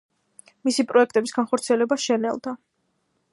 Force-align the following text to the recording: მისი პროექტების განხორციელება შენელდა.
მისი 0.69 0.85
პროექტების 0.91 1.35
განხორციელება 1.35 1.99
შენელდა. 2.07 2.55